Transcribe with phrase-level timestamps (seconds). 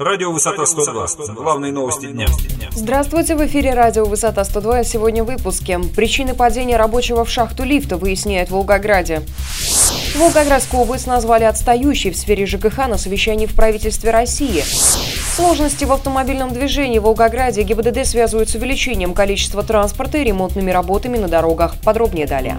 [0.00, 1.34] Радио «Высота 102».
[1.34, 2.26] Главные новости дня.
[2.72, 4.78] Здравствуйте, в эфире радио «Высота 102».
[4.78, 5.78] А сегодня в выпуске.
[5.94, 9.20] Причины падения рабочего в шахту лифта выясняют в Волгограде.
[10.16, 14.64] Волгоградскую область назвали отстающей в сфере ЖКХ на совещании в правительстве России.
[15.36, 21.18] Сложности в автомобильном движении в Волгограде ГИБДД связывают с увеличением количества транспорта и ремонтными работами
[21.18, 21.74] на дорогах.
[21.84, 22.58] Подробнее далее.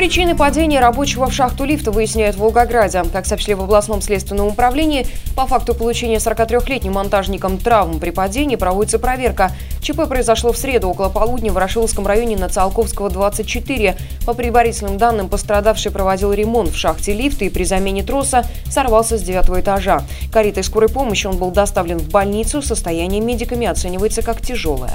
[0.00, 3.02] Причины падения рабочего в шахту лифта выясняют в Волгограде.
[3.12, 5.06] Как сообщили в областном следственном управлении,
[5.36, 9.52] по факту получения 43-летним монтажником травм при падении проводится проверка.
[9.82, 13.94] ЧП произошло в среду около полудня в Ворошиловском районе на Циолковского, 24.
[14.24, 19.22] По предварительным данным, пострадавший проводил ремонт в шахте лифта и при замене троса сорвался с
[19.22, 20.04] девятого этажа.
[20.32, 22.62] Каретой скорой помощи он был доставлен в больницу.
[22.62, 24.94] Состояние медиками оценивается как тяжелое.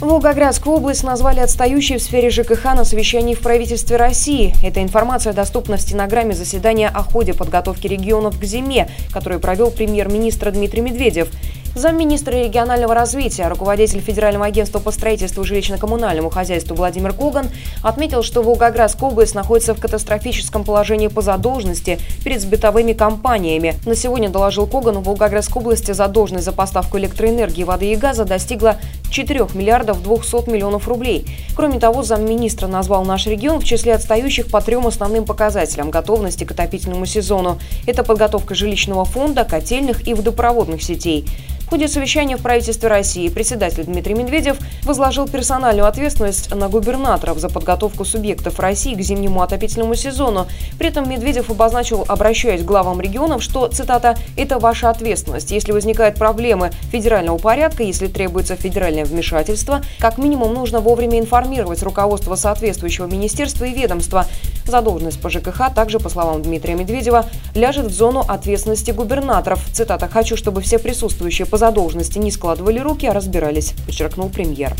[0.00, 4.54] Волгоградскую область назвали отстающей в сфере ЖКХ на совещании в правительстве России.
[4.62, 10.50] Эта информация доступна в стенограмме заседания о ходе подготовки регионов к зиме, которую провел премьер-министр
[10.50, 11.28] Дмитрий Медведев.
[11.74, 17.48] Замминистра регионального развития, руководитель Федерального агентства по строительству жилищно-коммунальному хозяйству Владимир Коган
[17.82, 23.74] отметил, что Волгоградская область находится в катастрофическом положении по задолженности перед сбытовыми компаниями.
[23.86, 28.76] На сегодня, доложил Коган, в Волгоградской области задолженность за поставку электроэнергии, воды и газа достигла
[29.10, 31.26] 4 миллиардов 200 миллионов рублей.
[31.56, 36.52] Кроме того, замминистра назвал наш регион в числе отстающих по трем основным показателям готовности к
[36.52, 37.58] отопительному сезону.
[37.84, 41.26] Это подготовка жилищного фонда, котельных и водопроводных сетей.
[41.64, 47.48] В ходе совещания в правительстве России председатель Дмитрий Медведев возложил персональную ответственность на губернаторов за
[47.48, 50.46] подготовку субъектов России к зимнему отопительному сезону.
[50.78, 55.50] При этом Медведев обозначил, обращаясь к главам регионов, что, цитата, «это ваша ответственность.
[55.52, 62.36] Если возникают проблемы федерального порядка, если требуется федеральное вмешательство, как минимум нужно вовремя информировать руководство
[62.36, 64.26] соответствующего министерства и ведомства.
[64.66, 69.60] Задолженность по ЖКХ также, по словам Дмитрия Медведева, ляжет в зону ответственности губернаторов.
[69.72, 74.74] Цитата «Хочу, чтобы все присутствующие по задолженности не складывали руки, а разбирались», подчеркнул премьер.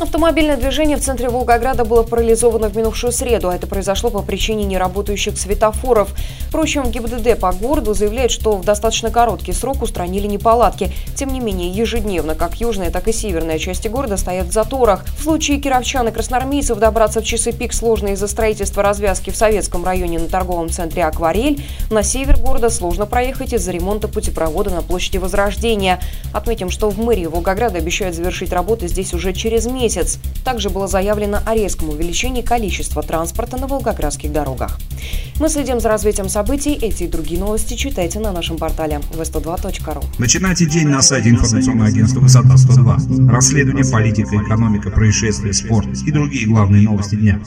[0.00, 3.50] Автомобильное движение в центре Волгограда было парализовано в минувшую среду.
[3.50, 6.14] а Это произошло по причине неработающих светофоров.
[6.48, 10.90] Впрочем, ГИБДД по городу заявляет, что в достаточно короткий срок устранили неполадки.
[11.16, 15.04] Тем не менее, ежедневно как южная, так и северная части города стоят в заторах.
[15.18, 19.84] В случае кировчан и красноармейцев добраться в часы пик сложно из-за строительства развязки в Советском
[19.84, 21.62] районе на торговом центре «Акварель».
[21.90, 26.00] На север города сложно проехать из-за ремонта путепровода на площади Возрождения.
[26.32, 30.18] Отметим, что в мэрии Волгограда обещают завершить работы здесь уже через месяц месяц.
[30.44, 34.78] Также было заявлено о резком увеличении количества транспорта на волгоградских дорогах.
[35.40, 36.74] Мы следим за развитием событий.
[36.74, 40.04] Эти и другие новости читайте на нашем портале v102.ru.
[40.18, 43.30] Начинайте день на сайте информационного агентства «Высота 102».
[43.30, 47.40] Расследование, политика, экономика, происшествия, спорт и другие главные новости дня.